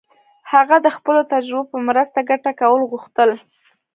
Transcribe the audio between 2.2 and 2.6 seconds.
ګټه